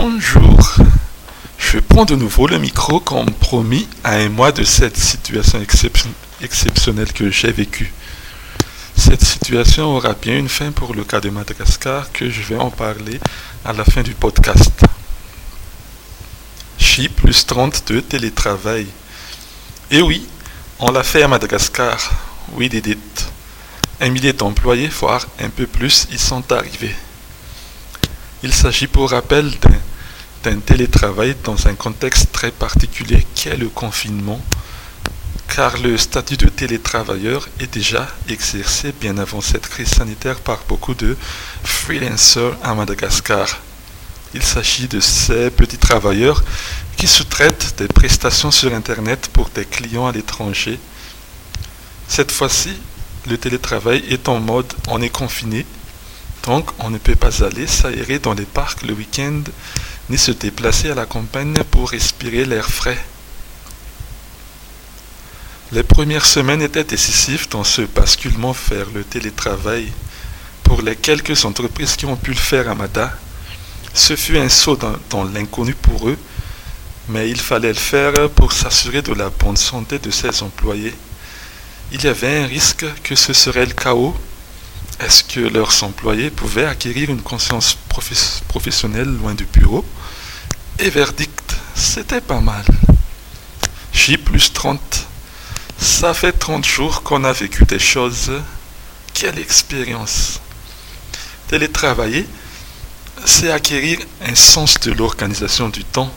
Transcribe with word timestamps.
Bonjour. 0.00 0.76
Je 1.58 1.80
prends 1.80 2.04
de 2.04 2.14
nouveau 2.14 2.46
le 2.46 2.60
micro 2.60 3.00
comme 3.00 3.32
promis 3.32 3.88
à 4.04 4.12
un 4.12 4.28
mois 4.28 4.52
de 4.52 4.62
cette 4.62 4.96
situation 4.96 5.60
exceptionnelle 6.40 7.12
que 7.12 7.32
j'ai 7.32 7.50
vécue. 7.50 7.92
Cette 8.96 9.24
situation 9.24 9.96
aura 9.96 10.12
bien 10.14 10.38
une 10.38 10.48
fin 10.48 10.70
pour 10.70 10.94
le 10.94 11.02
cas 11.02 11.18
de 11.18 11.30
Madagascar 11.30 12.12
que 12.12 12.30
je 12.30 12.42
vais 12.42 12.56
en 12.58 12.70
parler 12.70 13.18
à 13.64 13.72
la 13.72 13.84
fin 13.84 14.02
du 14.02 14.14
podcast. 14.14 14.70
Chi 16.78 17.08
plus 17.08 17.44
32 17.44 18.02
télétravail. 18.02 18.86
Et 19.90 20.00
oui, 20.00 20.28
on 20.78 20.92
l'a 20.92 21.02
fait 21.02 21.24
à 21.24 21.28
Madagascar. 21.28 21.98
Oui, 22.52 22.68
did 22.68 22.96
Un 24.00 24.10
millier 24.10 24.32
d'employés, 24.32 24.90
voire 25.00 25.26
un 25.40 25.48
peu 25.48 25.66
plus, 25.66 26.06
y 26.12 26.18
sont 26.18 26.52
arrivés. 26.52 26.94
Il 28.44 28.54
s'agit 28.54 28.86
pour 28.86 29.10
rappel 29.10 29.50
d'un 29.58 29.77
télétravail 30.56 31.36
dans 31.44 31.66
un 31.68 31.74
contexte 31.74 32.32
très 32.32 32.50
particulier 32.50 33.26
qu'est 33.34 33.56
le 33.56 33.68
confinement, 33.68 34.40
car 35.54 35.78
le 35.78 35.96
statut 35.96 36.36
de 36.36 36.48
télétravailleur 36.48 37.48
est 37.60 37.72
déjà 37.72 38.06
exercé 38.28 38.92
bien 39.00 39.18
avant 39.18 39.40
cette 39.40 39.68
crise 39.68 39.88
sanitaire 39.88 40.40
par 40.40 40.60
beaucoup 40.68 40.94
de 40.94 41.16
freelancers 41.64 42.56
à 42.62 42.74
Madagascar. 42.74 43.46
Il 44.34 44.42
s'agit 44.42 44.88
de 44.88 45.00
ces 45.00 45.50
petits 45.50 45.78
travailleurs 45.78 46.42
qui 46.96 47.06
sous-traitent 47.06 47.74
des 47.78 47.88
prestations 47.88 48.50
sur 48.50 48.74
Internet 48.74 49.30
pour 49.32 49.48
des 49.50 49.64
clients 49.64 50.06
à 50.06 50.12
l'étranger. 50.12 50.78
Cette 52.08 52.32
fois-ci, 52.32 52.72
le 53.28 53.38
télétravail 53.38 54.02
est 54.08 54.28
en 54.28 54.40
mode 54.40 54.72
on 54.88 55.00
est 55.02 55.10
confiné 55.10 55.64
donc, 56.48 56.70
on 56.78 56.88
ne 56.88 56.96
peut 56.96 57.14
pas 57.14 57.44
aller 57.44 57.66
s'aérer 57.66 58.18
dans 58.18 58.32
les 58.32 58.46
parcs 58.46 58.82
le 58.82 58.94
week-end, 58.94 59.42
ni 60.10 60.18
se 60.18 60.30
déplacer 60.30 60.90
à 60.90 60.94
la 60.94 61.06
campagne 61.06 61.54
pour 61.70 61.90
respirer 61.90 62.44
l'air 62.44 62.68
frais. 62.70 62.98
Les 65.70 65.82
premières 65.82 66.24
semaines 66.24 66.62
étaient 66.62 66.84
décisives 66.84 67.48
dans 67.50 67.64
ce 67.64 67.82
basculement 67.82 68.56
vers 68.70 68.86
le 68.94 69.04
télétravail. 69.04 69.92
Pour 70.62 70.80
les 70.80 70.96
quelques 70.96 71.44
entreprises 71.44 71.96
qui 71.96 72.06
ont 72.06 72.16
pu 72.16 72.30
le 72.30 72.36
faire 72.36 72.70
à 72.70 72.74
Mada, 72.74 73.12
ce 73.92 74.16
fut 74.16 74.38
un 74.38 74.48
saut 74.48 74.76
dans, 74.76 74.96
dans 75.10 75.24
l'inconnu 75.24 75.74
pour 75.74 76.08
eux, 76.08 76.18
mais 77.08 77.28
il 77.28 77.40
fallait 77.40 77.68
le 77.68 77.74
faire 77.74 78.30
pour 78.30 78.52
s'assurer 78.52 79.02
de 79.02 79.12
la 79.12 79.28
bonne 79.28 79.56
santé 79.56 79.98
de 79.98 80.10
ses 80.10 80.42
employés. 80.42 80.94
Il 81.92 82.02
y 82.02 82.08
avait 82.08 82.38
un 82.38 82.46
risque 82.46 82.84
que 83.02 83.14
ce 83.14 83.32
serait 83.32 83.66
le 83.66 83.72
chaos 83.72 84.14
est-ce 85.00 85.22
que 85.22 85.40
leurs 85.40 85.84
employés 85.84 86.30
pouvaient 86.30 86.66
acquérir 86.66 87.10
une 87.10 87.22
conscience 87.22 87.76
professionnelle 88.48 89.08
loin 89.08 89.34
du 89.34 89.44
bureau? 89.44 89.84
Et 90.80 90.90
verdict, 90.90 91.54
c'était 91.74 92.20
pas 92.20 92.40
mal. 92.40 92.64
J 93.92 94.18
plus 94.18 94.52
30. 94.52 95.06
Ça 95.78 96.14
fait 96.14 96.32
30 96.32 96.64
jours 96.64 97.02
qu'on 97.02 97.22
a 97.22 97.32
vécu 97.32 97.64
des 97.64 97.78
choses. 97.78 98.32
Quelle 99.14 99.38
expérience. 99.38 100.40
Télétravailler, 101.46 102.26
c'est 103.24 103.52
acquérir 103.52 103.98
un 104.26 104.34
sens 104.34 104.80
de 104.80 104.92
l'organisation 104.92 105.68
du 105.68 105.84
temps. 105.84 106.12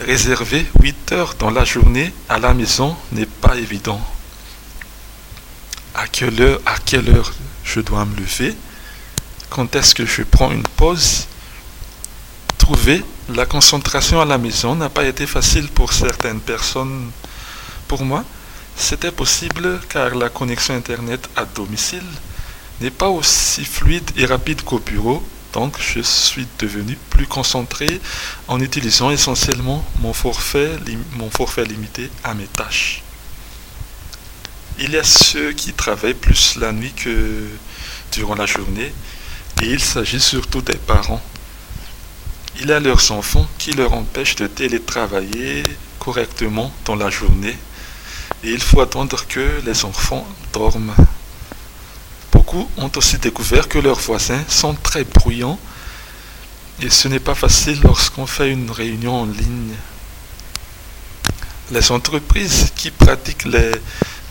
Réserver 0.00 0.66
8 0.82 1.12
heures 1.12 1.34
dans 1.38 1.50
la 1.50 1.64
journée 1.64 2.12
à 2.28 2.38
la 2.38 2.54
maison 2.54 2.96
n'est 3.12 3.26
pas 3.26 3.56
évident. 3.56 4.00
À 5.94 6.06
quelle 6.06 6.40
heure, 6.40 6.60
à 6.66 6.78
quelle 6.78 7.08
heure? 7.08 7.32
Je 7.72 7.80
dois 7.80 8.04
me 8.04 8.16
lever, 8.16 8.56
quand 9.48 9.76
est-ce 9.76 9.94
que 9.94 10.04
je 10.04 10.22
prends 10.22 10.50
une 10.50 10.66
pause? 10.76 11.26
Trouver 12.58 13.04
la 13.34 13.46
concentration 13.46 14.20
à 14.20 14.24
la 14.24 14.38
maison 14.38 14.74
n'a 14.74 14.88
pas 14.88 15.04
été 15.04 15.26
facile 15.26 15.68
pour 15.68 15.92
certaines 15.92 16.40
personnes. 16.40 17.10
Pour 17.86 18.04
moi, 18.04 18.24
c'était 18.76 19.12
possible 19.12 19.80
car 19.88 20.14
la 20.14 20.28
connexion 20.28 20.74
Internet 20.74 21.28
à 21.36 21.44
domicile 21.44 22.10
n'est 22.80 22.90
pas 22.90 23.08
aussi 23.08 23.64
fluide 23.64 24.10
et 24.16 24.26
rapide 24.26 24.62
qu'au 24.62 24.78
bureau, 24.78 25.22
donc 25.52 25.76
je 25.78 26.00
suis 26.00 26.46
devenu 26.58 26.96
plus 27.10 27.26
concentré 27.26 28.00
en 28.48 28.60
utilisant 28.60 29.10
essentiellement 29.10 29.84
mon 30.00 30.12
forfait, 30.12 30.78
limité 31.64 32.10
à 32.24 32.34
mes 32.34 32.46
tâches. 32.46 33.02
Il 34.82 34.92
y 34.92 34.96
a 34.96 35.04
ceux 35.04 35.52
qui 35.52 35.74
travaillent 35.74 36.14
plus 36.14 36.56
la 36.56 36.72
nuit 36.72 36.94
que 36.94 37.46
durant 38.12 38.34
la 38.34 38.46
journée, 38.46 38.94
et 39.60 39.66
il 39.66 39.80
s'agit 39.80 40.18
surtout 40.18 40.62
des 40.62 40.78
parents. 40.78 41.22
Il 42.58 42.68
y 42.68 42.72
a 42.72 42.80
leurs 42.80 43.12
enfants 43.12 43.46
qui 43.58 43.72
leur 43.72 43.92
empêchent 43.92 44.36
de 44.36 44.46
télétravailler 44.46 45.64
correctement 45.98 46.72
dans 46.86 46.96
la 46.96 47.10
journée, 47.10 47.58
et 48.42 48.50
il 48.50 48.62
faut 48.62 48.80
attendre 48.80 49.22
que 49.28 49.60
les 49.66 49.84
enfants 49.84 50.26
dorment. 50.54 50.94
Beaucoup 52.32 52.66
ont 52.78 52.90
aussi 52.96 53.18
découvert 53.18 53.68
que 53.68 53.78
leurs 53.78 54.00
voisins 54.00 54.42
sont 54.48 54.72
très 54.72 55.04
bruyants, 55.04 55.58
et 56.80 56.88
ce 56.88 57.06
n'est 57.08 57.20
pas 57.20 57.34
facile 57.34 57.82
lorsqu'on 57.82 58.26
fait 58.26 58.50
une 58.50 58.70
réunion 58.70 59.20
en 59.22 59.26
ligne. 59.26 59.74
Les 61.70 61.92
entreprises 61.92 62.72
qui 62.74 62.90
pratiquent 62.90 63.44
les 63.44 63.72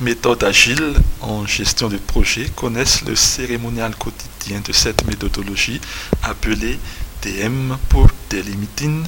méthode 0.02 0.44
agile 0.46 0.94
en 1.20 1.46
gestion 1.46 1.90
de 1.90 1.98
projet 1.98 2.50
connaissent 2.56 3.02
le 3.06 3.16
cérémonial 3.16 3.94
quotidien 3.96 4.62
de 4.66 4.72
cette 4.72 5.06
méthodologie 5.06 5.82
appelée 6.24 6.80
DM 7.22 7.74
pour 7.90 8.08
Daily 8.30 8.56
Meeting 8.56 9.04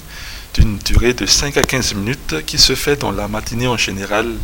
d'une 0.53 0.77
durée 0.79 1.13
de 1.13 1.25
5 1.25 1.55
à 1.55 1.63
15 1.63 1.93
minutes 1.93 2.45
qui 2.45 2.57
se 2.57 2.75
fait 2.75 2.97
dans 2.97 3.11
la 3.11 3.29
matinée 3.29 3.67
en 3.67 3.77
général. 3.77 4.35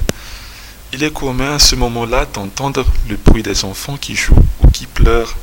Il 0.94 1.04
est 1.04 1.12
commun 1.12 1.56
à 1.56 1.60
ce 1.60 1.76
moment-là 1.76 2.26
d'entendre 2.34 2.86
le 3.10 3.18
bruit 3.18 3.44
des 3.44 3.66
enfants 3.66 3.98
qui 3.98 4.16
jouent 4.16 4.36
ou 4.64 4.68
qui 4.68 4.86
pleurent. 4.86 5.36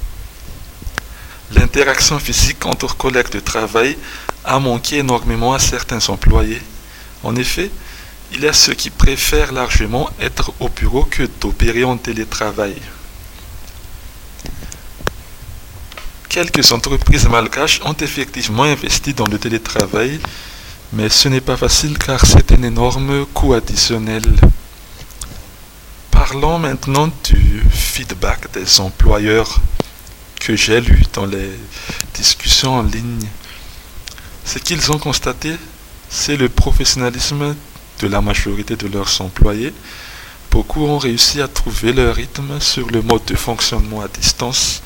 L'interaction 1.53 2.19
physique 2.19 2.65
entre 2.65 2.97
collègues 2.97 3.31
de 3.31 3.41
travail 3.41 3.99
a 4.43 4.59
manqué 4.59 4.99
énormément 4.99 5.53
à 5.53 5.59
certains 5.59 6.09
employés. 6.09 6.63
En 7.23 7.37
effet, 7.37 7.71
il 8.35 8.43
y 8.43 8.49
a 8.49 8.53
ceux 8.53 8.75
qui 8.75 8.91
préfèrent 8.91 9.53
largement 9.53 10.11
être 10.21 10.53
au 10.59 10.69
bureau 10.69 11.05
que 11.05 11.23
d'opérer 11.41 11.85
en 11.85 11.97
télétravail. 11.97 12.75
Quelques 16.29 16.73
entreprises 16.73 17.29
malgaches 17.29 17.81
ont 17.85 17.95
effectivement 17.95 18.65
investi 18.65 19.15
dans 19.15 19.27
le 19.27 19.39
télétravail, 19.39 20.19
mais 20.93 21.09
ce 21.09 21.29
n'est 21.29 21.41
pas 21.41 21.57
facile 21.57 21.97
car 21.97 22.27
c'est 22.27 22.51
un 22.51 22.63
énorme 22.65 23.25
coût 23.27 23.55
additionnel. 23.55 24.25
Parlons 26.11 26.59
maintenant 26.59 27.09
du 27.23 27.63
feedback 27.71 28.53
des 28.53 28.81
employeurs 28.81 29.61
que 30.41 30.57
j'ai 30.57 30.81
lu 30.81 31.05
dans 31.13 31.27
les 31.27 31.53
discussions 32.15 32.79
en 32.79 32.83
ligne. 32.83 33.29
Ce 34.45 34.59
qu'ils 34.59 34.91
ont 34.91 34.99
constaté, 34.99 35.55
c'est 36.11 36.37
le 36.37 36.49
professionnalisme 36.49 37.55
de 38.05 38.09
la 38.11 38.21
majorité 38.21 38.77
de 38.77 38.87
leurs 38.87 39.23
employés, 39.23 39.73
beaucoup 40.51 40.85
ont 40.85 40.99
réussi 40.99 41.41
à 41.41 41.49
trouver 41.49 41.93
leur 41.95 42.15
rythme 42.15 42.61
sur 42.61 42.91
le 42.91 43.01
mode 43.01 43.25
de 43.25 43.35
fonctionnement 43.35 44.03
à 44.03 44.09
distance, 44.09 44.83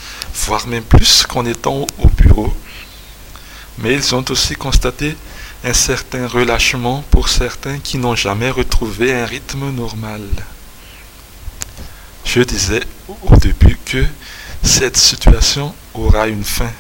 voire 0.47 0.69
même 0.69 0.85
plus 0.85 1.25
qu'en 1.27 1.45
étant 1.45 1.85
au 1.99 2.09
bureau. 2.09 2.55
Mais 3.79 3.95
ils 3.95 4.15
ont 4.15 4.25
aussi 4.31 4.55
constaté 4.55 5.17
un 5.65 5.73
certain 5.73 6.29
relâchement 6.29 7.05
pour 7.11 7.29
certains 7.29 7.79
qui 7.79 7.99
n'ont 7.99 8.15
jamais 8.15 8.51
retrouvé 8.51 9.13
un 9.13 9.27
rythme 9.27 9.71
normal. 9.73 10.23
Je 12.25 12.43
disais 12.43 12.85
au 13.09 13.37
début 13.37 13.79
que 13.85 14.05
cette 14.63 14.97
situation 14.97 15.75
aura 15.95 16.29
une 16.29 16.45
fin. 16.45 16.71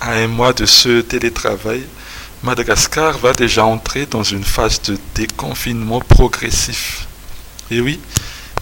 À 0.00 0.14
un 0.14 0.26
mois 0.26 0.52
de 0.52 0.66
ce 0.66 1.00
télétravail, 1.00 1.84
Madagascar 2.42 3.16
va 3.18 3.32
déjà 3.32 3.64
entrer 3.64 4.06
dans 4.06 4.22
une 4.22 4.44
phase 4.44 4.80
de 4.82 4.98
déconfinement 5.14 6.00
progressif. 6.00 7.06
Et 7.70 7.80
oui, 7.80 7.98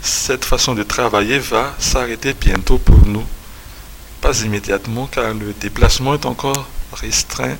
cette 0.00 0.44
façon 0.44 0.74
de 0.74 0.82
travailler 0.84 1.38
va 1.38 1.74
s'arrêter 1.78 2.34
bientôt 2.34 2.78
pour 2.78 3.04
nous. 3.06 3.24
Pas 4.20 4.40
immédiatement 4.42 5.06
car 5.06 5.34
le 5.34 5.52
déplacement 5.60 6.14
est 6.14 6.24
encore 6.24 6.68
restreint 6.92 7.56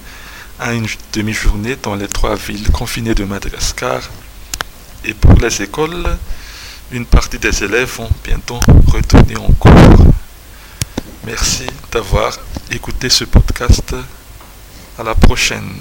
à 0.61 0.73
une 0.73 0.87
demi-journée 1.13 1.77
dans 1.83 1.97
les 1.97 2.09
trois 2.09 2.37
villes 2.37 2.71
confinées 2.71 3.15
de 3.15 3.25
Madagascar. 3.25 4.01
Et 5.05 5.15
pour 5.15 5.35
les 5.35 5.63
écoles, 5.63 6.17
une 6.93 7.07
partie 7.07 7.39
des 7.39 7.65
élèves 7.65 7.93
vont 7.97 8.11
bientôt 8.23 8.61
retourner 8.87 9.37
en 9.37 9.53
cours. 9.59 10.07
Merci 11.27 11.67
d'avoir 11.91 12.39
écouté 12.71 13.11
ce 13.11 13.25
podcast. 13.25 13.95
À 14.97 15.03
la 15.03 15.15
prochaine. 15.15 15.81